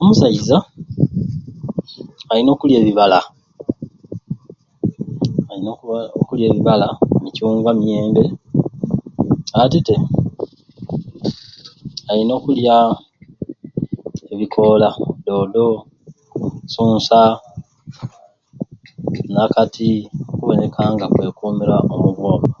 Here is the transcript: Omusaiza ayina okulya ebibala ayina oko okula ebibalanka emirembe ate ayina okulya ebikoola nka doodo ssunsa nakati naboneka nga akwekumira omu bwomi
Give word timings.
Omusaiza 0.00 0.56
ayina 2.30 2.50
okulya 2.52 2.76
ebibala 2.80 3.18
ayina 5.50 5.68
oko 5.74 5.86
okula 6.20 6.42
ebibalanka 6.44 7.02
emirembe 7.70 8.24
ate 9.62 9.94
ayina 12.10 12.32
okulya 12.38 12.76
ebikoola 14.32 14.88
nka 14.96 15.10
doodo 15.26 15.66
ssunsa 16.66 17.20
nakati 19.32 19.90
naboneka 20.28 20.82
nga 20.92 21.04
akwekumira 21.06 21.76
omu 21.94 22.10
bwomi 22.16 22.50